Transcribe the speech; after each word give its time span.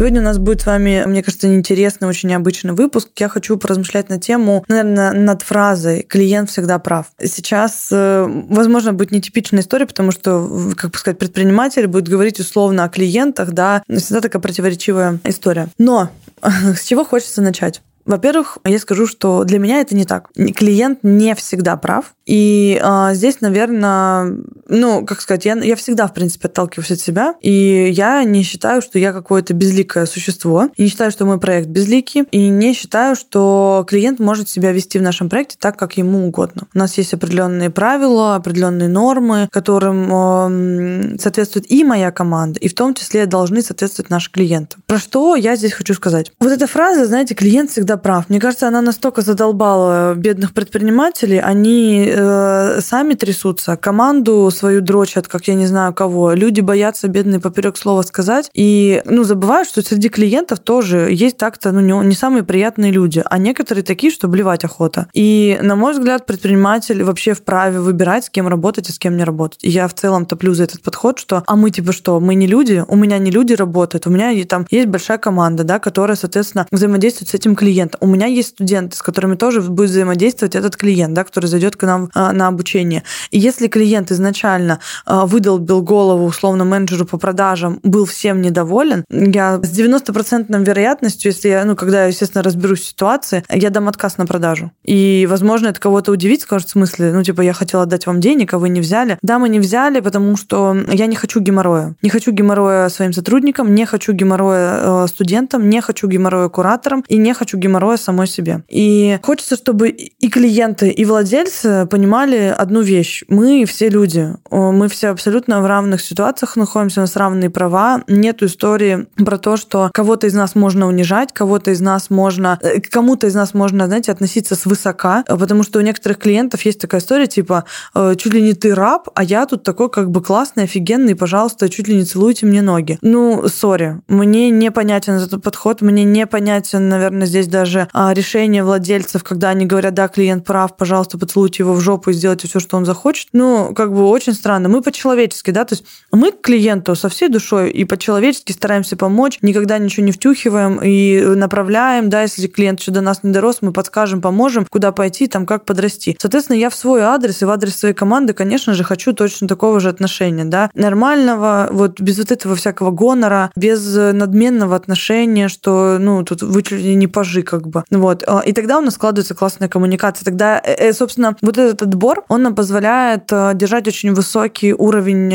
Сегодня 0.00 0.22
у 0.22 0.24
нас 0.24 0.38
будет 0.38 0.62
с 0.62 0.64
вами, 0.64 1.04
мне 1.06 1.22
кажется, 1.22 1.54
интересный, 1.54 2.08
очень 2.08 2.30
необычный 2.30 2.72
выпуск. 2.72 3.10
Я 3.18 3.28
хочу 3.28 3.58
поразмышлять 3.58 4.08
на 4.08 4.18
тему, 4.18 4.64
наверное, 4.66 5.12
над 5.12 5.42
фразой 5.42 6.04
«клиент 6.04 6.48
всегда 6.48 6.78
прав». 6.78 7.08
Сейчас, 7.22 7.88
э, 7.92 8.26
возможно, 8.48 8.94
будет 8.94 9.10
нетипичная 9.10 9.60
история, 9.60 9.84
потому 9.84 10.10
что, 10.10 10.72
как 10.74 10.92
бы 10.92 10.96
сказать, 10.96 11.18
предприниматель 11.18 11.86
будет 11.86 12.08
говорить 12.08 12.40
условно 12.40 12.84
о 12.84 12.88
клиентах, 12.88 13.52
да, 13.52 13.82
всегда 13.94 14.22
такая 14.22 14.40
противоречивая 14.40 15.20
история. 15.24 15.68
Но 15.76 16.08
с 16.42 16.82
чего 16.82 17.04
хочется 17.04 17.42
начать? 17.42 17.82
Во-первых, 18.04 18.58
я 18.64 18.78
скажу, 18.78 19.06
что 19.06 19.44
для 19.44 19.58
меня 19.58 19.80
это 19.80 19.94
не 19.94 20.04
так. 20.04 20.30
Клиент 20.32 21.00
не 21.02 21.34
всегда 21.34 21.76
прав. 21.76 22.14
И 22.26 22.80
а, 22.82 23.14
здесь, 23.14 23.40
наверное, 23.40 24.36
ну, 24.68 25.04
как 25.04 25.20
сказать, 25.20 25.44
я, 25.44 25.54
я 25.54 25.76
всегда, 25.76 26.06
в 26.06 26.14
принципе, 26.14 26.48
отталкиваюсь 26.48 26.92
от 26.92 27.00
себя. 27.00 27.34
И 27.40 27.90
я 27.90 28.22
не 28.24 28.42
считаю, 28.42 28.82
что 28.82 28.98
я 28.98 29.12
какое-то 29.12 29.54
безликое 29.54 30.06
существо. 30.06 30.68
И 30.76 30.84
не 30.84 30.88
считаю, 30.88 31.10
что 31.10 31.24
мой 31.26 31.38
проект 31.40 31.68
безликий. 31.68 32.22
И 32.30 32.48
не 32.48 32.72
считаю, 32.74 33.16
что 33.16 33.84
клиент 33.88 34.20
может 34.20 34.48
себя 34.48 34.72
вести 34.72 34.98
в 34.98 35.02
нашем 35.02 35.28
проекте 35.28 35.56
так, 35.58 35.76
как 35.76 35.96
ему 35.96 36.26
угодно. 36.26 36.68
У 36.74 36.78
нас 36.78 36.96
есть 36.98 37.14
определенные 37.14 37.70
правила, 37.70 38.36
определенные 38.36 38.88
нормы, 38.88 39.48
которым 39.50 40.08
э, 40.12 41.18
соответствует 41.18 41.70
и 41.70 41.84
моя 41.84 42.10
команда, 42.10 42.60
и 42.60 42.68
в 42.68 42.74
том 42.74 42.94
числе 42.94 43.26
должны 43.26 43.62
соответствовать 43.62 44.10
наши 44.10 44.30
клиенты. 44.30 44.76
Про 44.86 44.98
что 44.98 45.36
я 45.36 45.56
здесь 45.56 45.72
хочу 45.72 45.94
сказать? 45.94 46.32
Вот 46.40 46.52
эта 46.52 46.66
фраза, 46.66 47.06
знаете, 47.06 47.34
клиент 47.34 47.70
всегда 47.70 47.89
прав. 47.96 48.28
Мне 48.28 48.40
кажется, 48.40 48.68
она 48.68 48.80
настолько 48.80 49.22
задолбала 49.22 50.14
бедных 50.14 50.52
предпринимателей, 50.52 51.38
они 51.38 52.06
э, 52.08 52.80
сами 52.80 53.14
трясутся, 53.14 53.76
команду 53.76 54.50
свою 54.50 54.80
дрочат, 54.80 55.28
как 55.28 55.48
я 55.48 55.54
не 55.54 55.66
знаю 55.66 55.94
кого. 55.94 56.32
Люди 56.32 56.60
боятся 56.60 57.08
бедные 57.08 57.40
поперек 57.40 57.76
слова 57.76 58.02
сказать. 58.02 58.50
И, 58.54 59.02
ну, 59.04 59.24
забывают, 59.24 59.68
что 59.68 59.82
среди 59.82 60.08
клиентов 60.08 60.60
тоже 60.60 61.08
есть 61.10 61.36
так-то, 61.36 61.72
ну, 61.72 61.80
не, 61.80 62.06
не 62.06 62.14
самые 62.14 62.42
приятные 62.42 62.92
люди, 62.92 63.22
а 63.24 63.38
некоторые 63.38 63.84
такие, 63.84 64.12
что 64.12 64.28
блевать 64.28 64.64
охота. 64.64 65.08
И, 65.12 65.58
на 65.62 65.76
мой 65.76 65.92
взгляд, 65.92 66.26
предприниматель 66.26 67.02
вообще 67.02 67.34
вправе 67.34 67.80
выбирать, 67.80 68.24
с 68.24 68.30
кем 68.30 68.48
работать 68.48 68.88
и 68.88 68.92
с 68.92 68.98
кем 68.98 69.16
не 69.16 69.24
работать. 69.24 69.64
И 69.64 69.70
я 69.70 69.88
в 69.88 69.94
целом 69.94 70.26
топлю 70.26 70.54
за 70.54 70.64
этот 70.64 70.82
подход, 70.82 71.18
что, 71.18 71.42
а 71.46 71.56
мы 71.56 71.70
типа 71.70 71.92
что, 71.92 72.20
мы 72.20 72.34
не 72.34 72.46
люди, 72.46 72.84
у 72.86 72.96
меня 72.96 73.18
не 73.18 73.30
люди 73.30 73.54
работают, 73.54 74.06
у 74.06 74.10
меня 74.10 74.30
там 74.44 74.66
есть 74.70 74.88
большая 74.88 75.18
команда, 75.18 75.64
да, 75.64 75.78
которая, 75.78 76.16
соответственно, 76.16 76.66
взаимодействует 76.70 77.30
с 77.30 77.34
этим 77.34 77.56
клиентом 77.56 77.79
клиента. 77.80 77.98
У 78.00 78.06
меня 78.06 78.26
есть 78.26 78.50
студенты, 78.50 78.96
с 78.96 79.02
которыми 79.02 79.36
тоже 79.36 79.62
будет 79.62 79.90
взаимодействовать 79.90 80.54
этот 80.54 80.76
клиент, 80.76 81.14
да, 81.14 81.24
который 81.24 81.46
зайдет 81.46 81.76
к 81.76 81.82
нам 81.84 82.10
а, 82.14 82.32
на 82.32 82.48
обучение. 82.48 83.02
И 83.30 83.38
если 83.38 83.68
клиент 83.68 84.10
изначально 84.10 84.80
а, 85.06 85.26
выдолбил 85.26 85.82
голову 85.82 86.26
условно 86.26 86.64
менеджеру 86.64 87.06
по 87.06 87.18
продажам, 87.18 87.80
был 87.82 88.04
всем 88.04 88.42
недоволен, 88.42 89.04
я 89.10 89.60
с 89.62 89.78
90% 89.78 90.64
вероятностью, 90.64 91.30
если 91.32 91.48
я, 91.48 91.64
ну, 91.64 91.76
когда 91.76 92.02
я, 92.02 92.06
естественно, 92.08 92.42
разберусь 92.42 92.80
в 92.80 92.86
ситуации, 92.86 93.42
я 93.50 93.70
дам 93.70 93.88
отказ 93.88 94.18
на 94.18 94.26
продажу. 94.26 94.70
И, 94.84 95.26
возможно, 95.30 95.68
это 95.68 95.80
кого-то 95.80 96.12
удивит, 96.12 96.42
скажет, 96.42 96.68
в 96.68 96.72
смысле, 96.72 97.12
ну, 97.12 97.22
типа, 97.22 97.40
я 97.40 97.52
хотела 97.52 97.86
дать 97.86 98.06
вам 98.06 98.20
денег, 98.20 98.52
а 98.54 98.58
вы 98.58 98.68
не 98.68 98.80
взяли. 98.80 99.18
Да, 99.22 99.38
мы 99.38 99.48
не 99.48 99.60
взяли, 99.60 100.00
потому 100.00 100.36
что 100.36 100.76
я 100.88 101.06
не 101.06 101.16
хочу 101.16 101.40
геморроя. 101.40 101.94
Не 102.02 102.10
хочу 102.10 102.32
геморроя 102.32 102.88
своим 102.88 103.12
сотрудникам, 103.12 103.74
не 103.74 103.86
хочу 103.86 104.12
геморроя 104.12 105.04
э, 105.04 105.06
студентам, 105.08 105.68
не 105.70 105.80
хочу 105.80 106.08
геморроя 106.08 106.48
кураторам 106.48 107.04
и 107.08 107.16
не 107.16 107.34
хочу 107.34 107.56
геморроя 107.56 107.69
геморроя 107.70 107.96
самой 107.96 108.26
себе. 108.26 108.62
И 108.68 109.18
хочется, 109.22 109.56
чтобы 109.56 109.88
и 109.88 110.28
клиенты, 110.28 110.90
и 110.90 111.04
владельцы 111.04 111.86
понимали 111.90 112.54
одну 112.56 112.80
вещь. 112.80 113.22
Мы 113.28 113.64
все 113.64 113.88
люди. 113.88 114.34
Мы 114.50 114.88
все 114.88 115.08
абсолютно 115.08 115.62
в 115.62 115.66
равных 115.66 116.00
ситуациях 116.00 116.56
находимся, 116.56 117.00
у 117.00 117.02
нас 117.02 117.16
равные 117.16 117.50
права. 117.50 118.02
Нет 118.08 118.42
истории 118.42 119.06
про 119.16 119.38
то, 119.38 119.56
что 119.56 119.90
кого-то 119.94 120.26
из 120.26 120.34
нас 120.34 120.54
можно 120.54 120.86
унижать, 120.86 121.32
кого-то 121.32 121.70
из 121.70 121.80
нас 121.80 122.10
можно... 122.10 122.58
Э, 122.62 122.80
кому-то 122.80 123.26
из 123.26 123.34
нас 123.34 123.54
можно, 123.54 123.86
знаете, 123.86 124.12
относиться 124.12 124.56
свысока, 124.56 125.24
потому 125.26 125.62
что 125.62 125.78
у 125.78 125.82
некоторых 125.82 126.18
клиентов 126.18 126.62
есть 126.62 126.80
такая 126.80 127.00
история, 127.00 127.26
типа, 127.26 127.64
э, 127.94 128.14
чуть 128.16 128.34
ли 128.34 128.42
не 128.42 128.54
ты 128.54 128.74
раб, 128.74 129.08
а 129.14 129.22
я 129.22 129.46
тут 129.46 129.62
такой 129.62 129.90
как 129.90 130.10
бы 130.10 130.22
классный, 130.22 130.64
офигенный, 130.64 131.14
пожалуйста, 131.14 131.68
чуть 131.68 131.88
ли 131.88 131.94
не 131.94 132.04
целуйте 132.04 132.46
мне 132.46 132.62
ноги. 132.62 132.98
Ну, 133.02 133.46
сори, 133.48 134.00
мне 134.08 134.50
непонятен 134.50 135.14
этот 135.14 135.42
подход, 135.42 135.80
мне 135.80 136.04
непонятен, 136.04 136.88
наверное, 136.88 137.26
здесь 137.26 137.46
даже 137.46 137.59
даже 137.60 137.88
а, 137.92 138.14
решение 138.14 138.64
владельцев, 138.64 139.22
когда 139.22 139.50
они 139.50 139.66
говорят, 139.66 139.92
да, 139.92 140.08
клиент 140.08 140.46
прав, 140.46 140.76
пожалуйста, 140.78 141.18
поцелуйте 141.18 141.62
его 141.62 141.74
в 141.74 141.80
жопу 141.80 142.10
и 142.10 142.14
сделайте 142.14 142.48
все, 142.48 142.58
что 142.58 142.78
он 142.78 142.86
захочет. 142.86 143.28
Ну, 143.34 143.74
как 143.74 143.92
бы 143.92 144.06
очень 144.08 144.32
странно. 144.32 144.70
Мы 144.70 144.80
по-человечески, 144.80 145.50
да, 145.50 145.64
то 145.66 145.74
есть 145.74 145.84
мы 146.10 146.32
к 146.32 146.40
клиенту 146.40 146.94
со 146.94 147.10
всей 147.10 147.28
душой 147.28 147.70
и 147.70 147.84
по-человечески 147.84 148.52
стараемся 148.52 148.96
помочь, 148.96 149.38
никогда 149.42 149.76
ничего 149.76 150.06
не 150.06 150.12
втюхиваем 150.12 150.80
и 150.82 151.20
направляем, 151.36 152.08
да, 152.08 152.22
если 152.22 152.46
клиент 152.46 152.80
еще 152.80 152.92
до 152.92 153.02
нас 153.02 153.22
не 153.22 153.30
дорос, 153.30 153.58
мы 153.60 153.72
подскажем, 153.72 154.22
поможем, 154.22 154.64
куда 154.64 154.90
пойти, 154.92 155.26
там, 155.26 155.44
как 155.44 155.66
подрасти. 155.66 156.16
Соответственно, 156.18 156.56
я 156.56 156.70
в 156.70 156.74
свой 156.74 157.02
адрес 157.02 157.42
и 157.42 157.44
в 157.44 157.50
адрес 157.50 157.76
своей 157.76 157.94
команды, 157.94 158.32
конечно 158.32 158.72
же, 158.72 158.84
хочу 158.84 159.12
точно 159.12 159.48
такого 159.48 159.80
же 159.80 159.90
отношения, 159.90 160.46
да, 160.46 160.70
нормального, 160.74 161.68
вот 161.70 162.00
без 162.00 162.18
вот 162.18 162.32
этого 162.32 162.56
всякого 162.56 162.90
гонора, 162.90 163.50
без 163.54 163.94
надменного 163.94 164.76
отношения, 164.76 165.48
что, 165.48 165.98
ну, 165.98 166.24
тут 166.24 166.42
вы 166.42 166.62
чуть 166.62 166.80
ли 166.80 166.94
не 166.94 167.06
пажи, 167.06 167.42
как 167.50 167.68
бы. 167.68 167.84
Вот. 167.90 168.24
А, 168.26 168.40
и 168.40 168.52
тогда 168.52 168.78
у 168.78 168.80
нас 168.80 168.94
складывается 168.94 169.34
классная 169.34 169.68
коммуникация. 169.68 170.24
Тогда, 170.24 170.60
э, 170.64 170.74
э, 170.88 170.92
собственно, 170.92 171.36
вот 171.42 171.58
этот 171.58 171.82
отбор, 171.82 172.24
он 172.28 172.42
нам 172.42 172.54
позволяет 172.54 173.30
э, 173.32 173.52
держать 173.54 173.88
очень 173.88 174.14
высокий 174.14 174.72
уровень 174.72 175.30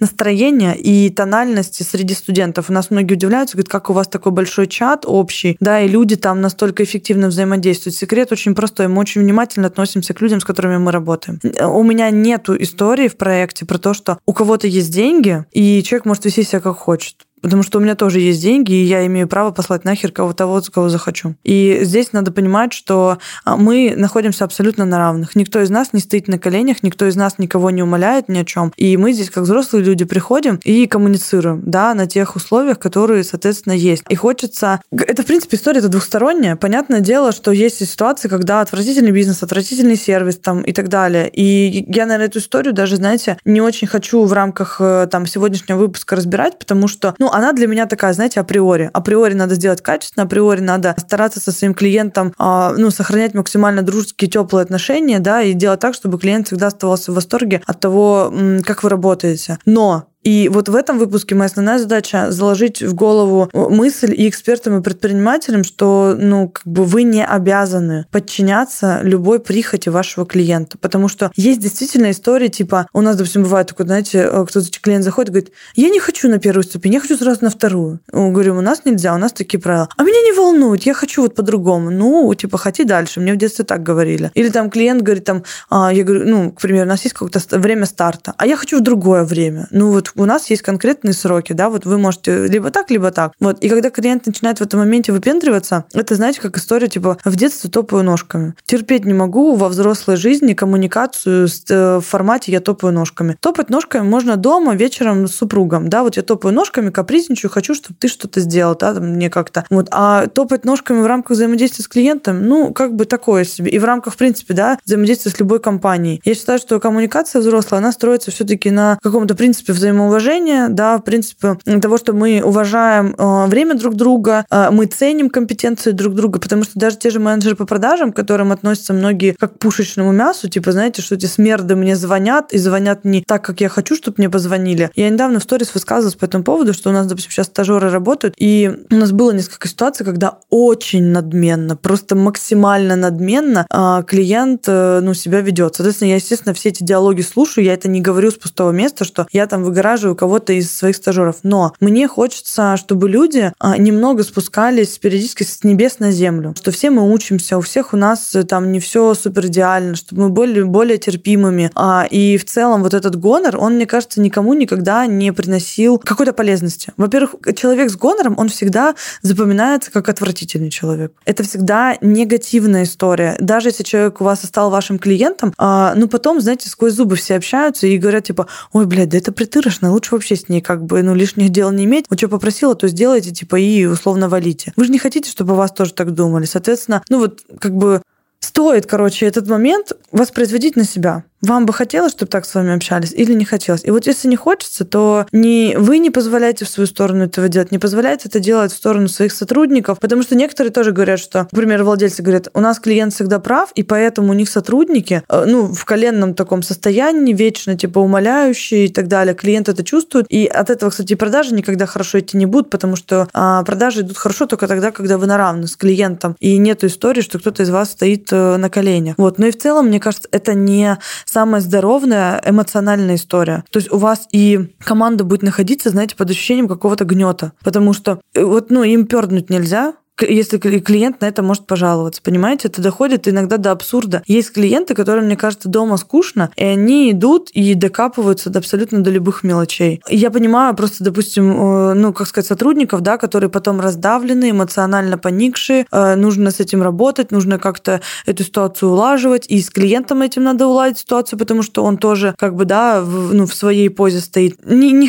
настроения 0.00 0.74
и 0.74 1.10
тональности 1.10 1.82
среди 1.82 2.14
студентов. 2.14 2.70
У 2.70 2.72
нас 2.72 2.90
многие 2.90 3.14
удивляются, 3.14 3.56
говорят, 3.56 3.70
как 3.70 3.90
у 3.90 3.92
вас 3.92 4.08
такой 4.08 4.32
большой 4.32 4.66
чат 4.66 5.04
общий, 5.06 5.56
да, 5.60 5.80
и 5.80 5.88
люди 5.88 6.16
там 6.16 6.40
настолько 6.40 6.82
эффективно 6.82 7.28
взаимодействуют. 7.28 7.96
Секрет 7.96 8.32
очень 8.32 8.54
простой. 8.54 8.88
Мы 8.88 9.00
очень 9.00 9.20
внимательно 9.22 9.68
относимся 9.68 10.14
к 10.14 10.20
людям, 10.20 10.40
с 10.40 10.44
которыми 10.44 10.78
мы 10.78 10.92
работаем. 10.92 11.38
У 11.62 11.82
меня 11.82 12.10
нету 12.10 12.60
истории 12.60 13.08
в 13.08 13.16
проекте 13.16 13.64
про 13.64 13.78
то, 13.78 13.94
что 13.94 14.18
у 14.26 14.32
кого-то 14.32 14.66
есть 14.66 14.92
деньги, 14.92 15.44
и 15.52 15.82
человек 15.82 16.06
может 16.06 16.24
вести 16.24 16.42
себя 16.42 16.60
как 16.60 16.76
хочет. 16.76 17.16
Потому 17.42 17.62
что 17.62 17.78
у 17.78 17.80
меня 17.80 17.94
тоже 17.94 18.20
есть 18.20 18.42
деньги, 18.42 18.72
и 18.72 18.84
я 18.84 19.06
имею 19.06 19.28
право 19.28 19.50
послать 19.50 19.84
нахер 19.84 20.12
кого 20.12 20.32
того, 20.32 20.60
кого 20.72 20.88
захочу. 20.88 21.34
И 21.44 21.80
здесь 21.82 22.12
надо 22.12 22.32
понимать, 22.32 22.72
что 22.72 23.18
а, 23.44 23.56
мы 23.56 23.94
находимся 23.96 24.44
абсолютно 24.44 24.84
на 24.84 24.98
равных. 24.98 25.34
Никто 25.36 25.60
из 25.60 25.70
нас 25.70 25.92
не 25.92 26.00
стоит 26.00 26.28
на 26.28 26.38
коленях, 26.38 26.82
никто 26.82 27.06
из 27.06 27.16
нас 27.16 27.38
никого 27.38 27.70
не 27.70 27.82
умоляет 27.82 28.28
ни 28.28 28.38
о 28.38 28.44
чем. 28.44 28.72
И 28.76 28.96
мы 28.96 29.12
здесь, 29.12 29.30
как 29.30 29.44
взрослые 29.44 29.84
люди, 29.84 30.04
приходим 30.04 30.60
и 30.64 30.86
коммуницируем, 30.86 31.62
да, 31.64 31.94
на 31.94 32.06
тех 32.06 32.36
условиях, 32.36 32.78
которые, 32.78 33.24
соответственно, 33.24 33.72
есть. 33.72 34.04
И 34.08 34.14
хочется... 34.14 34.80
Это, 34.90 35.22
в 35.22 35.26
принципе, 35.26 35.56
история 35.56 35.78
это 35.78 35.88
двухсторонняя. 35.88 36.56
Понятное 36.56 37.00
дело, 37.00 37.32
что 37.32 37.52
есть 37.52 37.86
ситуации, 37.86 38.28
когда 38.28 38.60
отвратительный 38.60 39.12
бизнес, 39.12 39.42
отвратительный 39.42 39.96
сервис 39.96 40.38
там 40.38 40.62
и 40.62 40.72
так 40.72 40.88
далее. 40.88 41.30
И 41.32 41.84
я, 41.88 42.06
наверное, 42.06 42.26
эту 42.26 42.38
историю 42.38 42.72
даже, 42.74 42.96
знаете, 42.96 43.38
не 43.44 43.60
очень 43.60 43.88
хочу 43.88 44.24
в 44.24 44.32
рамках 44.32 44.76
э, 44.80 45.08
там 45.10 45.26
сегодняшнего 45.26 45.78
выпуска 45.78 46.16
разбирать, 46.16 46.58
потому 46.58 46.88
что, 46.88 47.14
ну, 47.18 47.29
она 47.32 47.52
для 47.52 47.66
меня 47.66 47.86
такая, 47.86 48.12
знаете, 48.12 48.40
априори. 48.40 48.90
Априори 48.92 49.34
надо 49.34 49.54
сделать 49.54 49.82
качественно, 49.82 50.24
априори 50.24 50.60
надо 50.60 50.94
стараться 50.98 51.40
со 51.40 51.52
своим 51.52 51.74
клиентом, 51.74 52.32
а, 52.38 52.72
ну, 52.76 52.90
сохранять 52.90 53.34
максимально 53.34 53.82
дружеские, 53.82 54.30
теплые 54.30 54.62
отношения, 54.62 55.18
да, 55.18 55.42
и 55.42 55.52
делать 55.52 55.80
так, 55.80 55.94
чтобы 55.94 56.18
клиент 56.18 56.46
всегда 56.46 56.68
оставался 56.68 57.12
в 57.12 57.14
восторге 57.14 57.62
от 57.66 57.80
того, 57.80 58.32
как 58.64 58.82
вы 58.82 58.88
работаете. 58.88 59.58
Но 59.66 60.09
и 60.22 60.50
вот 60.52 60.68
в 60.68 60.74
этом 60.74 60.98
выпуске 60.98 61.34
моя 61.34 61.46
основная 61.46 61.78
задача 61.78 62.30
заложить 62.30 62.82
в 62.82 62.94
голову 62.94 63.48
мысль 63.54 64.14
и 64.16 64.28
экспертам, 64.28 64.78
и 64.78 64.82
предпринимателям, 64.82 65.64
что 65.64 66.14
ну, 66.18 66.48
как 66.48 66.66
бы 66.66 66.84
вы 66.84 67.04
не 67.04 67.24
обязаны 67.24 68.06
подчиняться 68.10 69.00
любой 69.02 69.40
прихоти 69.40 69.88
вашего 69.88 70.26
клиента. 70.26 70.76
Потому 70.78 71.08
что 71.08 71.30
есть 71.36 71.60
действительно 71.60 72.10
истории, 72.10 72.48
типа, 72.48 72.86
у 72.92 73.00
нас, 73.00 73.16
допустим, 73.16 73.44
бывает 73.44 73.68
такое, 73.68 73.86
знаете, 73.86 74.28
э, 74.30 74.44
кто-то 74.46 74.66
клиент 74.80 75.04
заходит 75.04 75.30
и 75.30 75.32
говорит, 75.32 75.52
я 75.74 75.88
не 75.88 76.00
хочу 76.00 76.28
на 76.28 76.38
первую 76.38 76.64
ступень, 76.64 76.94
я 76.94 77.00
хочу 77.00 77.16
сразу 77.16 77.42
на 77.42 77.50
вторую. 77.50 78.00
Говорим, 78.12 78.58
у 78.58 78.60
нас 78.60 78.84
нельзя, 78.84 79.14
у 79.14 79.18
нас 79.18 79.32
такие 79.32 79.60
правила. 79.60 79.88
А 79.96 80.02
меня 80.02 80.20
не 80.22 80.32
волнует, 80.32 80.82
я 80.82 80.92
хочу 80.92 81.22
вот 81.22 81.34
по-другому. 81.34 81.90
Ну, 81.90 82.32
типа, 82.34 82.58
хоти 82.58 82.84
дальше. 82.84 83.20
Мне 83.20 83.32
в 83.32 83.36
детстве 83.36 83.64
так 83.64 83.82
говорили. 83.82 84.30
Или 84.34 84.50
там 84.50 84.70
клиент 84.70 85.02
говорит, 85.02 85.24
там, 85.24 85.44
а, 85.70 85.92
я 85.92 86.04
говорю, 86.04 86.28
ну, 86.28 86.52
к 86.52 86.60
примеру, 86.60 86.86
у 86.86 86.88
нас 86.88 87.02
есть 87.04 87.14
какое-то 87.14 87.40
время 87.58 87.86
старта, 87.86 88.34
а 88.36 88.46
я 88.46 88.56
хочу 88.56 88.78
в 88.78 88.82
другое 88.82 89.24
время. 89.24 89.66
Ну, 89.70 89.90
вот 89.90 90.09
вот 90.14 90.22
у 90.22 90.26
нас 90.26 90.48
есть 90.50 90.62
конкретные 90.62 91.12
сроки, 91.12 91.52
да, 91.52 91.68
вот 91.68 91.84
вы 91.84 91.98
можете 91.98 92.46
либо 92.46 92.70
так, 92.70 92.90
либо 92.90 93.10
так. 93.10 93.32
Вот. 93.40 93.58
И 93.60 93.68
когда 93.68 93.90
клиент 93.90 94.26
начинает 94.26 94.58
в 94.58 94.62
этом 94.62 94.80
моменте 94.80 95.12
выпендриваться, 95.12 95.84
это, 95.92 96.14
знаете, 96.14 96.40
как 96.40 96.56
история, 96.56 96.88
типа, 96.88 97.18
в 97.24 97.36
детстве 97.36 97.70
топаю 97.70 98.02
ножками. 98.02 98.54
Терпеть 98.64 99.04
не 99.04 99.14
могу 99.14 99.54
во 99.54 99.68
взрослой 99.68 100.16
жизни 100.16 100.54
коммуникацию 100.54 101.48
э, 101.68 101.96
в 101.98 102.00
формате 102.02 102.52
«я 102.52 102.60
топаю 102.60 102.92
ножками». 102.92 103.36
Топать 103.40 103.70
ножками 103.70 104.06
можно 104.06 104.36
дома, 104.36 104.74
вечером 104.74 105.26
с 105.26 105.34
супругом, 105.34 105.88
да, 105.88 106.02
вот 106.02 106.16
я 106.16 106.22
топаю 106.22 106.54
ножками, 106.54 106.90
капризничаю, 106.90 107.50
хочу, 107.50 107.74
чтобы 107.74 107.96
ты 107.98 108.08
что-то 108.08 108.40
сделал, 108.40 108.76
да, 108.78 108.92
мне 108.94 109.30
как-то. 109.30 109.64
Вот. 109.70 109.88
А 109.90 110.26
топать 110.26 110.64
ножками 110.64 111.00
в 111.00 111.06
рамках 111.06 111.36
взаимодействия 111.36 111.84
с 111.84 111.88
клиентом, 111.88 112.46
ну, 112.46 112.72
как 112.72 112.94
бы 112.94 113.04
такое 113.04 113.44
себе. 113.44 113.70
И 113.70 113.78
в 113.78 113.84
рамках, 113.84 114.14
в 114.14 114.16
принципе, 114.16 114.54
да, 114.54 114.78
взаимодействия 114.84 115.30
с 115.30 115.38
любой 115.38 115.60
компанией. 115.60 116.20
Я 116.24 116.34
считаю, 116.34 116.58
что 116.58 116.78
коммуникация 116.80 117.40
взрослая, 117.40 117.78
она 117.78 117.92
строится 117.92 118.30
все-таки 118.30 118.70
на 118.70 118.98
каком-то 119.02 119.34
принципе 119.34 119.72
взаимоуважения, 120.00 120.68
да, 120.68 120.98
в 120.98 121.02
принципе 121.02 121.58
того, 121.80 121.98
что 121.98 122.12
мы 122.12 122.42
уважаем 122.42 123.14
э, 123.16 123.46
время 123.46 123.74
друг 123.74 123.94
друга, 123.94 124.44
э, 124.50 124.70
мы 124.70 124.86
ценим 124.86 125.30
компетенции 125.30 125.90
друг 125.92 126.14
друга, 126.14 126.40
потому 126.40 126.64
что 126.64 126.72
даже 126.78 126.96
те 126.96 127.10
же 127.10 127.20
менеджеры 127.20 127.56
по 127.56 127.66
продажам, 127.66 128.12
к 128.12 128.16
которым 128.16 128.52
относятся 128.52 128.92
многие 128.92 129.32
как 129.32 129.54
к 129.54 129.58
пушечному 129.58 130.12
мясу, 130.12 130.48
типа, 130.48 130.72
знаете, 130.72 131.02
что 131.02 131.14
эти 131.14 131.26
смерды 131.26 131.76
мне 131.76 131.96
звонят 131.96 132.52
и 132.52 132.58
звонят 132.58 133.04
не 133.04 133.22
так, 133.22 133.44
как 133.44 133.60
я 133.60 133.68
хочу, 133.68 133.96
чтобы 133.96 134.16
мне 134.18 134.30
позвонили. 134.30 134.90
Я 134.94 135.10
недавно 135.10 135.40
в 135.40 135.42
сторис 135.42 135.74
высказывалась 135.74 136.14
по 136.14 136.24
этому 136.24 136.44
поводу, 136.44 136.72
что 136.72 136.90
у 136.90 136.92
нас, 136.92 137.06
допустим, 137.06 137.30
сейчас 137.30 137.46
стажеры 137.46 137.90
работают, 137.90 138.34
и 138.38 138.70
у 138.90 138.94
нас 138.94 139.12
было 139.12 139.32
несколько 139.32 139.68
ситуаций, 139.68 140.04
когда 140.06 140.38
очень 140.50 141.06
надменно, 141.06 141.76
просто 141.76 142.14
максимально 142.14 142.96
надменно 142.96 143.66
э, 143.70 144.02
клиент 144.06 144.66
ну, 144.66 145.14
себя 145.14 145.40
ведет. 145.40 145.74
Соответственно, 145.74 146.10
я, 146.10 146.16
естественно, 146.16 146.54
все 146.54 146.70
эти 146.70 146.82
диалоги 146.82 147.22
слушаю, 147.22 147.64
я 147.64 147.74
это 147.74 147.88
не 147.88 148.00
говорю 148.00 148.30
с 148.30 148.34
пустого 148.34 148.70
места, 148.70 149.04
что 149.04 149.26
я 149.32 149.46
там 149.46 149.64
выгораживаю 149.90 150.16
кого-то 150.16 150.52
из 150.52 150.70
своих 150.70 150.96
стажеров. 150.96 151.36
Но 151.42 151.72
мне 151.80 152.06
хочется, 152.06 152.76
чтобы 152.76 153.08
люди 153.08 153.52
а, 153.58 153.76
немного 153.76 154.22
спускались 154.22 154.98
периодически 154.98 155.42
с 155.42 155.64
небес 155.64 155.98
на 155.98 156.12
землю, 156.12 156.54
что 156.56 156.70
все 156.70 156.90
мы 156.90 157.12
учимся, 157.12 157.58
у 157.58 157.60
всех 157.60 157.92
у 157.92 157.96
нас 157.96 158.34
э, 158.34 158.44
там 158.44 158.72
не 158.72 158.78
все 158.78 159.14
супер 159.14 159.46
идеально, 159.46 159.96
чтобы 159.96 160.22
мы 160.22 160.28
были 160.28 160.62
более 160.62 160.98
терпимыми. 160.98 161.70
А, 161.74 162.06
и 162.10 162.36
в 162.36 162.44
целом 162.44 162.82
вот 162.82 162.94
этот 162.94 163.16
гонор, 163.16 163.56
он, 163.58 163.74
мне 163.74 163.86
кажется, 163.86 164.20
никому 164.20 164.54
никогда 164.54 165.06
не 165.06 165.32
приносил 165.32 165.98
какой-то 165.98 166.32
полезности. 166.32 166.92
Во-первых, 166.96 167.34
человек 167.56 167.90
с 167.90 167.96
гонором, 167.96 168.34
он 168.38 168.48
всегда 168.48 168.94
запоминается 169.22 169.90
как 169.90 170.08
отвратительный 170.08 170.70
человек. 170.70 171.12
Это 171.24 171.42
всегда 171.42 171.96
негативная 172.00 172.84
история. 172.84 173.36
Даже 173.40 173.68
если 173.68 173.82
человек 173.82 174.20
у 174.20 174.24
вас 174.24 174.42
стал 174.42 174.70
вашим 174.70 174.98
клиентом, 174.98 175.52
а, 175.58 175.94
ну 175.96 176.08
потом, 176.08 176.40
знаете, 176.40 176.68
сквозь 176.68 176.92
зубы 176.92 177.16
все 177.16 177.36
общаются 177.36 177.86
и 177.86 177.98
говорят 177.98 178.24
типа, 178.24 178.46
ой, 178.72 178.86
блядь, 178.86 179.08
да 179.08 179.18
это 179.18 179.32
притырочно, 179.80 179.92
лучше 179.92 180.14
вообще 180.14 180.36
с 180.36 180.48
ней 180.48 180.60
как 180.60 180.84
бы, 180.84 181.02
ну, 181.02 181.14
лишних 181.14 181.50
дел 181.50 181.70
не 181.70 181.84
иметь. 181.84 182.06
Вот 182.08 182.18
что 182.18 182.28
попросила, 182.28 182.74
то 182.74 182.88
сделайте, 182.88 183.30
типа, 183.30 183.56
и 183.56 183.84
условно 183.86 184.28
валите. 184.28 184.72
Вы 184.76 184.84
же 184.84 184.92
не 184.92 184.98
хотите, 184.98 185.30
чтобы 185.30 185.54
вас 185.54 185.72
тоже 185.72 185.92
так 185.92 186.12
думали. 186.12 186.44
Соответственно, 186.44 187.02
ну 187.08 187.18
вот 187.18 187.40
как 187.58 187.74
бы 187.74 188.02
стоит, 188.40 188.86
короче, 188.86 189.26
этот 189.26 189.48
момент 189.48 189.92
воспроизводить 190.12 190.76
на 190.76 190.84
себя. 190.84 191.24
Вам 191.42 191.64
бы 191.64 191.72
хотелось, 191.72 192.12
чтобы 192.12 192.30
так 192.30 192.44
с 192.44 192.54
вами 192.54 192.74
общались, 192.74 193.12
или 193.12 193.32
не 193.32 193.46
хотелось? 193.46 193.84
И 193.84 193.90
вот 193.90 194.06
если 194.06 194.28
не 194.28 194.36
хочется, 194.36 194.84
то 194.84 195.26
не, 195.32 195.74
вы 195.78 195.98
не 195.98 196.10
позволяете 196.10 196.66
в 196.66 196.68
свою 196.68 196.86
сторону 196.86 197.24
этого 197.24 197.48
делать, 197.48 197.72
не 197.72 197.78
позволяете 197.78 198.28
это 198.28 198.40
делать 198.40 198.72
в 198.72 198.76
сторону 198.76 199.08
своих 199.08 199.32
сотрудников, 199.32 199.98
потому 200.00 200.22
что 200.22 200.34
некоторые 200.34 200.70
тоже 200.70 200.92
говорят, 200.92 201.18
что, 201.18 201.48
например, 201.50 201.82
владельцы 201.82 202.22
говорят, 202.22 202.48
у 202.52 202.60
нас 202.60 202.78
клиент 202.78 203.14
всегда 203.14 203.38
прав, 203.38 203.72
и 203.74 203.82
поэтому 203.82 204.32
у 204.32 204.34
них 204.34 204.50
сотрудники, 204.50 205.22
э, 205.26 205.44
ну, 205.46 205.72
в 205.72 205.84
коленном 205.86 206.34
таком 206.34 206.62
состоянии, 206.62 207.32
вечно, 207.32 207.74
типа, 207.74 208.00
умоляющие 208.00 208.86
и 208.86 208.88
так 208.88 209.08
далее. 209.08 209.34
Клиент 209.34 209.70
это 209.70 209.82
чувствует, 209.82 210.26
и 210.28 210.44
от 210.44 210.68
этого, 210.68 210.90
кстати, 210.90 211.14
продажи 211.14 211.54
никогда 211.54 211.86
хорошо 211.86 212.20
идти 212.20 212.36
не 212.36 212.46
будут, 212.46 212.68
потому 212.68 212.96
что 212.96 213.28
а, 213.32 213.62
продажи 213.64 214.02
идут 214.02 214.18
хорошо 214.18 214.44
только 214.44 214.68
тогда, 214.68 214.90
когда 214.90 215.16
вы 215.16 215.26
на 215.26 215.38
равны 215.38 215.66
с 215.66 215.76
клиентом, 215.76 216.36
и 216.38 216.58
нет 216.58 216.84
истории, 216.84 217.22
что 217.22 217.38
кто-то 217.38 217.62
из 217.62 217.70
вас 217.70 217.92
стоит 217.92 218.29
на 218.36 218.70
коленях. 218.70 219.16
Вот. 219.18 219.38
Но 219.38 219.46
и 219.46 219.50
в 219.50 219.58
целом, 219.58 219.86
мне 219.86 220.00
кажется, 220.00 220.28
это 220.32 220.54
не 220.54 220.98
самая 221.24 221.60
здоровая 221.60 222.42
эмоциональная 222.44 223.16
история. 223.16 223.64
То 223.70 223.78
есть 223.78 223.92
у 223.92 223.98
вас 223.98 224.28
и 224.32 224.74
команда 224.82 225.24
будет 225.24 225.42
находиться, 225.42 225.90
знаете, 225.90 226.16
под 226.16 226.30
ощущением 226.30 226.68
какого-то 226.68 227.04
гнета. 227.04 227.52
Потому 227.62 227.92
что 227.92 228.20
э, 228.34 228.42
вот, 228.42 228.70
ну, 228.70 228.82
им 228.82 229.06
перднуть 229.06 229.50
нельзя, 229.50 229.94
если 230.22 230.58
клиент 230.58 231.20
на 231.20 231.26
это 231.26 231.42
может 231.42 231.66
пожаловаться, 231.66 232.20
понимаете? 232.22 232.68
Это 232.68 232.82
доходит 232.82 233.28
иногда 233.28 233.56
до 233.56 233.70
абсурда. 233.72 234.22
Есть 234.26 234.52
клиенты, 234.52 234.94
которым, 234.94 235.26
мне 235.26 235.36
кажется, 235.36 235.68
дома 235.68 235.96
скучно, 235.96 236.50
и 236.56 236.64
они 236.64 237.10
идут 237.10 237.50
и 237.50 237.74
докапываются 237.74 238.50
до 238.50 238.58
абсолютно 238.58 239.02
до 239.02 239.10
любых 239.10 239.42
мелочей. 239.42 240.02
Я 240.08 240.30
понимаю 240.30 240.74
просто, 240.74 241.04
допустим, 241.04 241.50
э, 241.52 241.94
ну, 241.94 242.12
как 242.12 242.26
сказать, 242.26 242.46
сотрудников, 242.46 243.00
да, 243.00 243.18
которые 243.18 243.50
потом 243.50 243.80
раздавлены, 243.80 244.50
эмоционально 244.50 245.18
поникшие, 245.18 245.86
э, 245.90 246.14
нужно 246.16 246.50
с 246.50 246.60
этим 246.60 246.82
работать, 246.82 247.30
нужно 247.30 247.58
как-то 247.58 248.00
эту 248.26 248.44
ситуацию 248.44 248.90
улаживать, 248.90 249.46
и 249.48 249.60
с 249.60 249.70
клиентом 249.70 250.22
этим 250.22 250.44
надо 250.44 250.66
уладить 250.66 250.98
ситуацию, 250.98 251.38
потому 251.38 251.62
что 251.62 251.84
он 251.84 251.96
тоже, 251.96 252.34
как 252.38 252.54
бы, 252.54 252.64
да, 252.64 253.00
в, 253.02 253.34
ну, 253.34 253.46
в 253.46 253.54
своей 253.54 253.88
позе 253.88 254.20
стоит. 254.20 254.58
Не, 254.64 254.92
не 254.92 255.08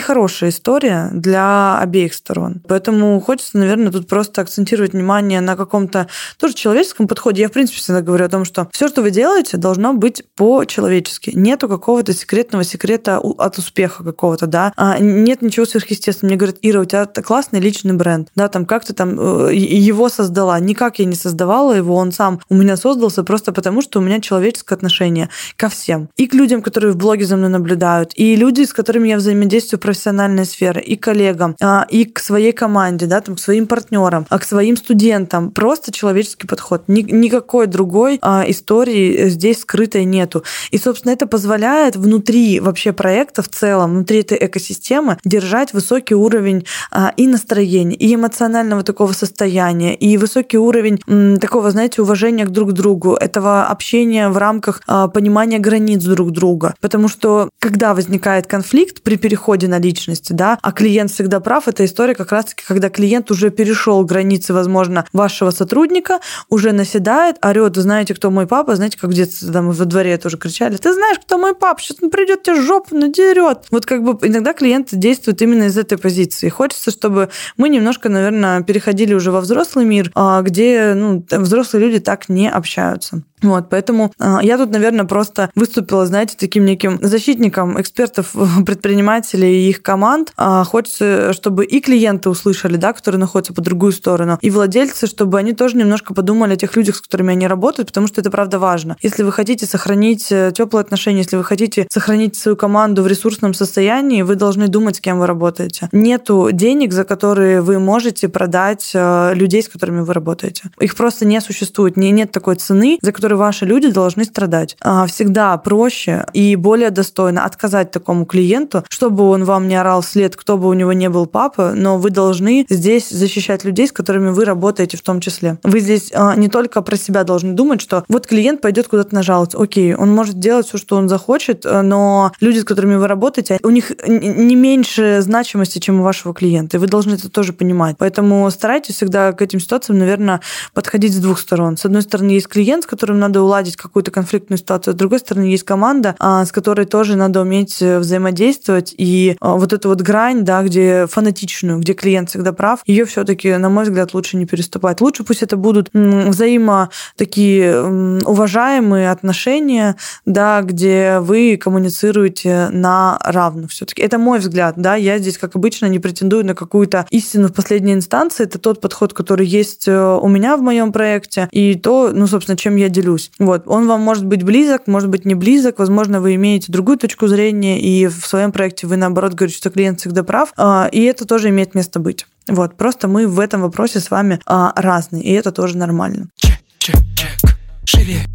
история 0.49 1.09
для 1.13 1.79
обеих 1.79 2.13
сторон. 2.13 2.61
Поэтому 2.67 3.19
хочется, 3.19 3.57
наверное, 3.57 3.91
тут 3.91 4.07
просто 4.07 4.41
акцентировать 4.41 4.93
внимание 5.01 5.41
на 5.41 5.55
каком-то 5.55 6.07
тоже 6.37 6.53
человеческом 6.53 7.07
подходе. 7.07 7.41
Я, 7.41 7.49
в 7.49 7.51
принципе, 7.51 7.79
всегда 7.79 8.01
говорю 8.01 8.25
о 8.25 8.29
том, 8.29 8.45
что 8.45 8.69
все, 8.71 8.87
что 8.87 9.01
вы 9.01 9.09
делаете, 9.11 9.57
должно 9.57 9.93
быть 9.93 10.23
по-человечески. 10.35 11.31
Нету 11.33 11.67
какого-то 11.67 12.13
секретного 12.13 12.63
секрета 12.63 13.19
от 13.19 13.57
успеха 13.57 14.03
какого-то, 14.03 14.45
да. 14.47 14.73
А 14.77 14.99
нет 14.99 15.41
ничего 15.41 15.65
сверхъестественного. 15.65 16.31
Мне 16.31 16.37
говорят, 16.37 16.57
Ира, 16.61 16.81
у 16.81 16.85
тебя 16.85 17.05
классный 17.05 17.59
личный 17.59 17.93
бренд, 17.93 18.29
да, 18.35 18.47
там 18.47 18.65
как 18.65 18.85
ты 18.85 18.93
там 18.93 19.19
э, 19.19 19.55
его 19.55 20.09
создала. 20.09 20.59
Никак 20.59 20.99
я 20.99 21.05
не 21.05 21.15
создавала 21.15 21.73
его, 21.73 21.95
он 21.95 22.11
сам 22.11 22.39
у 22.49 22.55
меня 22.55 22.77
создался 22.77 23.23
просто 23.23 23.51
потому, 23.51 23.81
что 23.81 23.99
у 23.99 24.01
меня 24.01 24.19
человеческое 24.19 24.75
отношение 24.75 25.29
ко 25.57 25.69
всем. 25.69 26.09
И 26.17 26.27
к 26.27 26.33
людям, 26.33 26.61
которые 26.61 26.93
в 26.93 26.97
блоге 26.97 27.25
за 27.25 27.37
мной 27.37 27.49
наблюдают, 27.49 28.11
и 28.15 28.35
люди, 28.35 28.63
с 28.63 28.73
которыми 28.73 29.09
я 29.09 29.17
взаимодействую 29.17 29.79
в 29.79 29.81
профессиональной 29.81 30.45
сфере, 30.45 30.81
и 30.81 30.95
коллегам, 30.95 31.55
а, 31.61 31.85
и 31.89 32.05
к 32.05 32.19
своей 32.19 32.51
команде, 32.51 33.07
да, 33.07 33.21
там, 33.21 33.35
к 33.35 33.39
своим 33.39 33.67
партнерам, 33.67 34.25
а 34.29 34.39
к 34.39 34.43
своим 34.43 34.77
студентам 34.77 34.90
студентам. 34.91 35.51
Просто 35.51 35.93
человеческий 35.93 36.47
подход. 36.47 36.83
Ни, 36.87 37.01
никакой 37.01 37.67
другой 37.67 38.19
а, 38.21 38.43
истории 38.45 39.29
здесь 39.29 39.61
скрытой 39.61 40.03
нету. 40.03 40.43
И, 40.71 40.77
собственно, 40.77 41.13
это 41.13 41.27
позволяет 41.27 41.95
внутри 41.95 42.59
вообще 42.59 42.91
проекта 42.91 43.41
в 43.41 43.47
целом, 43.47 43.91
внутри 43.91 44.19
этой 44.19 44.37
экосистемы 44.37 45.17
держать 45.23 45.71
высокий 45.71 46.15
уровень 46.15 46.65
а, 46.91 47.13
и 47.15 47.25
настроения, 47.25 47.95
и 47.95 48.13
эмоционального 48.13 48.83
такого 48.83 49.13
состояния, 49.13 49.95
и 49.95 50.17
высокий 50.17 50.57
уровень 50.57 50.99
м, 51.07 51.39
такого, 51.39 51.71
знаете, 51.71 52.01
уважения 52.01 52.43
к 52.45 52.49
друг 52.49 52.73
другу, 52.73 53.13
этого 53.13 53.63
общения 53.67 54.27
в 54.27 54.37
рамках 54.37 54.81
а, 54.87 55.07
понимания 55.07 55.59
границ 55.59 56.03
друг 56.03 56.31
друга. 56.31 56.75
Потому 56.81 57.07
что 57.07 57.49
когда 57.59 57.93
возникает 57.93 58.45
конфликт 58.45 59.03
при 59.03 59.15
переходе 59.15 59.69
на 59.69 59.79
личности, 59.79 60.33
да, 60.33 60.59
а 60.61 60.73
клиент 60.73 61.11
всегда 61.11 61.39
прав, 61.39 61.69
это 61.69 61.85
история 61.85 62.13
как 62.13 62.33
раз-таки, 62.33 62.63
когда 62.67 62.89
клиент 62.89 63.31
уже 63.31 63.51
перешел 63.51 64.03
границы, 64.03 64.53
возможно, 64.53 64.80
возможно, 64.81 65.05
вашего 65.13 65.51
сотрудника 65.51 66.19
уже 66.49 66.71
наседает, 66.71 67.37
орет, 67.43 67.75
знаете, 67.75 68.13
кто 68.13 68.31
мой 68.31 68.47
папа, 68.47 68.75
знаете, 68.75 68.97
как 68.97 69.09
в 69.09 69.13
детстве 69.13 69.51
там 69.51 69.71
во 69.71 69.85
дворе 69.85 70.17
тоже 70.17 70.37
кричали, 70.37 70.77
ты 70.77 70.93
знаешь, 70.93 71.19
кто 71.19 71.37
мой 71.37 71.55
папа, 71.55 71.79
сейчас 71.81 71.97
он 72.01 72.09
придет 72.09 72.43
тебе 72.43 72.61
жопу 72.61 72.95
надерет. 72.95 73.65
Вот 73.71 73.85
как 73.85 74.03
бы 74.03 74.27
иногда 74.27 74.53
клиенты 74.53 74.95
действуют 74.95 75.41
именно 75.41 75.65
из 75.65 75.77
этой 75.77 75.97
позиции. 75.97 76.49
Хочется, 76.49 76.91
чтобы 76.91 77.29
мы 77.57 77.69
немножко, 77.69 78.09
наверное, 78.09 78.63
переходили 78.63 79.13
уже 79.13 79.31
во 79.31 79.41
взрослый 79.41 79.85
мир, 79.85 80.11
а, 80.15 80.41
где 80.41 80.93
ну, 80.95 81.23
взрослые 81.29 81.85
люди 81.85 81.99
так 81.99 82.29
не 82.29 82.49
общаются. 82.49 83.23
Вот, 83.41 83.69
поэтому 83.69 84.11
э, 84.19 84.37
я 84.43 84.57
тут, 84.57 84.71
наверное, 84.71 85.05
просто 85.05 85.49
выступила, 85.55 86.05
знаете, 86.05 86.35
таким 86.37 86.65
неким 86.65 86.99
защитником 87.01 87.79
экспертов, 87.79 88.33
предпринимателей 88.65 89.65
и 89.65 89.69
их 89.69 89.81
команд. 89.81 90.33
Э, 90.37 90.63
хочется, 90.65 91.33
чтобы 91.33 91.65
и 91.65 91.79
клиенты 91.81 92.29
услышали, 92.29 92.77
да, 92.77 92.93
которые 92.93 93.19
находятся 93.19 93.53
по 93.53 93.61
другую 93.61 93.91
сторону, 93.91 94.37
и 94.41 94.49
владельцы, 94.49 95.07
чтобы 95.07 95.39
они 95.39 95.53
тоже 95.53 95.77
немножко 95.77 96.13
подумали 96.13 96.53
о 96.53 96.57
тех 96.57 96.75
людях, 96.75 96.95
с 96.95 97.01
которыми 97.01 97.31
они 97.31 97.47
работают, 97.47 97.89
потому 97.89 98.07
что 98.07 98.21
это 98.21 98.29
правда 98.29 98.59
важно. 98.59 98.97
Если 99.01 99.23
вы 99.23 99.31
хотите 99.31 99.65
сохранить 99.65 100.31
э, 100.31 100.51
теплые 100.55 100.81
отношения, 100.81 101.19
если 101.19 101.37
вы 101.37 101.43
хотите 101.43 101.87
сохранить 101.91 102.35
свою 102.35 102.55
команду 102.55 103.03
в 103.03 103.07
ресурсном 103.07 103.53
состоянии, 103.53 104.21
вы 104.21 104.35
должны 104.35 104.67
думать, 104.67 104.97
с 104.97 105.01
кем 105.01 105.19
вы 105.19 105.27
работаете. 105.27 105.89
Нету 105.91 106.49
денег, 106.51 106.93
за 106.93 107.03
которые 107.03 107.61
вы 107.61 107.79
можете 107.79 108.29
продать 108.29 108.91
э, 108.93 109.33
людей, 109.33 109.63
с 109.63 109.67
которыми 109.67 110.01
вы 110.01 110.13
работаете. 110.13 110.63
Их 110.79 110.95
просто 110.95 111.25
не 111.25 111.41
существует. 111.41 111.97
Не, 111.97 112.11
нет 112.11 112.31
такой 112.31 112.55
цены, 112.55 112.97
за 113.01 113.11
которую 113.11 113.30
которой 113.31 113.37
ваши 113.37 113.65
люди 113.65 113.91
должны 113.91 114.23
страдать. 114.25 114.77
А, 114.81 115.05
всегда 115.05 115.57
проще 115.57 116.25
и 116.33 116.55
более 116.55 116.89
достойно 116.89 117.45
отказать 117.45 117.91
такому 117.91 118.25
клиенту, 118.25 118.83
чтобы 118.89 119.23
он 119.23 119.45
вам 119.45 119.67
не 119.67 119.75
орал 119.75 120.01
вслед, 120.01 120.35
кто 120.35 120.57
бы 120.57 120.67
у 120.67 120.73
него 120.73 120.93
не 120.93 121.09
был 121.09 121.25
папа, 121.25 121.73
но 121.75 121.97
вы 121.97 122.09
должны 122.09 122.65
здесь 122.69 123.09
защищать 123.09 123.63
людей, 123.63 123.87
с 123.87 123.91
которыми 123.91 124.31
вы 124.31 124.45
работаете 124.45 124.97
в 124.97 125.01
том 125.01 125.21
числе. 125.21 125.57
Вы 125.63 125.79
здесь 125.79 126.11
а, 126.13 126.35
не 126.35 126.49
только 126.49 126.81
про 126.81 126.97
себя 126.97 127.23
должны 127.23 127.53
думать, 127.53 127.81
что 127.81 128.03
вот 128.09 128.27
клиент 128.27 128.61
пойдет 128.61 128.87
куда-то 128.87 129.15
нажаловаться. 129.15 129.57
Окей, 129.57 129.95
он 129.95 130.11
может 130.11 130.39
делать 130.39 130.67
все, 130.67 130.77
что 130.77 130.97
он 130.97 131.07
захочет, 131.07 131.65
но 131.65 132.31
люди, 132.41 132.59
с 132.59 132.65
которыми 132.65 132.95
вы 132.95 133.07
работаете, 133.07 133.59
у 133.63 133.69
них 133.69 133.91
не 134.07 134.55
меньше 134.55 135.21
значимости, 135.21 135.79
чем 135.79 136.01
у 136.01 136.03
вашего 136.03 136.33
клиента. 136.33 136.77
И 136.77 136.79
вы 136.79 136.87
должны 136.87 137.13
это 137.13 137.29
тоже 137.29 137.53
понимать. 137.53 137.95
Поэтому 137.97 138.49
старайтесь 138.51 138.95
всегда 138.95 139.31
к 139.31 139.41
этим 139.41 139.59
ситуациям, 139.59 139.99
наверное, 139.99 140.41
подходить 140.73 141.13
с 141.13 141.19
двух 141.19 141.39
сторон. 141.39 141.77
С 141.77 141.85
одной 141.85 142.01
стороны, 142.01 142.31
есть 142.31 142.47
клиент, 142.47 142.83
с 142.83 142.87
которым 142.87 143.20
надо 143.21 143.41
уладить 143.41 143.77
какую-то 143.77 144.11
конфликтную 144.11 144.57
ситуацию, 144.57 144.93
с 144.93 144.97
другой 144.97 145.19
стороны, 145.19 145.45
есть 145.45 145.63
команда, 145.63 146.15
а, 146.19 146.45
с 146.45 146.51
которой 146.51 146.85
тоже 146.85 147.15
надо 147.15 147.41
уметь 147.41 147.81
э, 147.81 147.99
взаимодействовать. 147.99 148.93
И 148.97 149.37
а, 149.39 149.55
вот 149.55 149.71
эту 149.73 149.89
вот 149.89 150.01
грань, 150.01 150.43
да, 150.43 150.63
где 150.63 151.07
фанатичную, 151.07 151.79
где 151.79 151.93
клиент 151.93 152.29
всегда 152.29 152.51
прав, 152.51 152.81
ее 152.85 153.05
все-таки, 153.05 153.55
на 153.55 153.69
мой 153.69 153.85
взгляд, 153.85 154.13
лучше 154.13 154.37
не 154.37 154.45
переступать. 154.45 154.99
Лучше 155.01 155.23
пусть 155.23 155.43
это 155.43 155.55
будут 155.55 155.89
взаимо 155.93 156.89
такие 157.15 157.81
уважаемые 158.25 159.11
отношения, 159.11 159.95
да, 160.25 160.61
где 160.61 161.19
вы 161.19 161.57
коммуницируете 161.57 162.69
на 162.71 163.19
равных 163.23 163.71
все-таки. 163.71 164.01
Это 164.01 164.17
мой 164.17 164.39
взгляд, 164.39 164.75
да, 164.77 164.95
я 164.95 165.19
здесь, 165.19 165.37
как 165.37 165.55
обычно, 165.55 165.85
не 165.85 165.99
претендую 165.99 166.45
на 166.45 166.55
какую-то 166.55 167.05
истину 167.11 167.47
в 167.47 167.53
последней 167.53 167.93
инстанции. 167.93 168.43
Это 168.43 168.59
тот 168.59 168.81
подход, 168.81 169.13
который 169.13 169.45
есть 169.45 169.87
э, 169.87 170.19
у 170.21 170.27
меня 170.27 170.57
в 170.57 170.61
моем 170.61 170.91
проекте, 170.91 171.47
и 171.51 171.75
то, 171.75 172.11
ну, 172.13 172.27
собственно, 172.27 172.57
чем 172.57 172.75
я 172.75 172.89
делюсь. 172.89 173.10
Вот. 173.39 173.63
Он 173.65 173.87
вам 173.87 174.01
может 174.01 174.25
быть 174.25 174.43
близок, 174.43 174.87
может 174.87 175.09
быть 175.09 175.25
не 175.25 175.35
близок, 175.35 175.79
возможно, 175.79 176.21
вы 176.21 176.35
имеете 176.35 176.71
другую 176.71 176.97
точку 176.97 177.27
зрения, 177.27 177.81
и 177.81 178.07
в 178.07 178.25
своем 178.25 178.51
проекте 178.51 178.87
вы, 178.87 178.97
наоборот, 178.97 179.33
говорите, 179.33 179.57
что 179.57 179.69
клиент 179.69 179.99
всегда 179.99 180.23
прав, 180.23 180.53
а, 180.57 180.89
и 180.91 181.01
это 181.03 181.25
тоже 181.25 181.49
имеет 181.49 181.75
место 181.75 181.99
быть. 181.99 182.25
Вот, 182.47 182.75
просто 182.75 183.07
мы 183.07 183.27
в 183.27 183.39
этом 183.39 183.61
вопросе 183.61 183.99
с 183.99 184.11
вами 184.11 184.39
а, 184.45 184.73
разные, 184.75 185.23
и 185.23 185.31
это 185.33 185.51
тоже 185.51 185.77
нормально. 185.77 186.27
Чек, 186.35 186.59
чек, 186.79 186.97
чек. 187.15 187.57
Живее. 187.85 188.25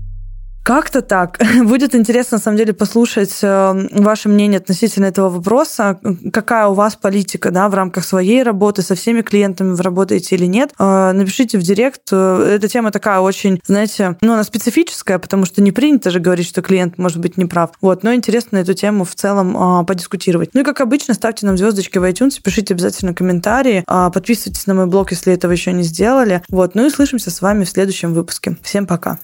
Как-то 0.67 1.01
так. 1.01 1.39
Будет 1.63 1.95
интересно, 1.95 2.39
на 2.39 2.43
самом 2.43 2.59
деле, 2.59 2.73
послушать 2.73 3.39
э, 3.41 3.89
ваше 3.93 4.29
мнение 4.29 4.59
относительно 4.59 5.05
этого 5.05 5.29
вопроса. 5.29 6.01
Какая 6.33 6.67
у 6.67 6.75
вас 6.75 6.97
политика 6.97 7.53
да, 7.53 7.69
в 7.69 7.75
рамках 7.75 8.05
своей 8.05 8.43
работы, 8.43 8.83
со 8.83 8.97
всеми 8.97 9.23
клиентами 9.23 9.75
вы 9.75 9.83
работаете 9.85 10.35
или 10.35 10.47
нет. 10.47 10.73
Э, 10.77 11.13
напишите 11.13 11.59
в 11.59 11.63
директ. 11.63 12.09
Э, 12.11 12.57
эта 12.57 12.67
тема 12.67 12.91
такая 12.91 13.21
очень, 13.21 13.61
знаете, 13.65 14.17
ну, 14.23 14.33
она 14.33 14.43
специфическая, 14.43 15.21
потому 15.21 15.45
что 15.45 15.63
не 15.63 15.71
принято 15.71 16.11
же 16.11 16.19
говорить, 16.19 16.49
что 16.49 16.63
клиент 16.63 16.99
может 16.99 17.19
быть 17.19 17.37
неправ. 17.37 17.71
Вот, 17.81 18.03
но 18.03 18.13
интересно 18.13 18.57
эту 18.57 18.75
тему 18.75 19.05
в 19.05 19.15
целом 19.15 19.87
подискутировать. 19.87 20.51
Ну 20.53 20.63
и, 20.63 20.65
как 20.65 20.81
обычно, 20.81 21.15
ставьте 21.15 21.47
нам 21.47 21.57
звездочки 21.57 21.99
в 21.99 22.03
iTunes, 22.03 22.43
пишите 22.43 22.75
обязательно 22.75 23.15
комментарии, 23.15 23.85
подписывайтесь 23.87 24.67
на 24.67 24.75
мой 24.75 24.87
блог, 24.87 25.13
если 25.13 25.33
этого 25.33 25.53
еще 25.53 25.73
не 25.73 25.85
сделали. 25.85 26.43
Вот, 26.49 26.75
ну 26.75 26.87
и 26.87 26.91
слышимся 26.91 27.31
с 27.31 27.41
вами 27.41 27.63
в 27.63 27.69
следующем 27.69 28.15
выпуске. 28.15 28.57
Всем 28.65 28.89
пока. 28.89 29.21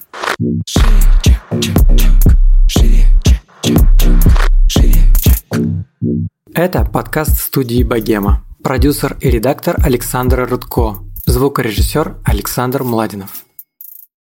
Это 6.55 6.83
подкаст 6.85 7.37
студии 7.39 7.83
«Богема». 7.83 8.43
Продюсер 8.63 9.17
и 9.19 9.29
редактор 9.29 9.75
Александр 9.83 10.47
Рудко. 10.49 11.03
Звукорежиссер 11.25 12.17
Александр 12.23 12.83
Младинов. 12.83 13.42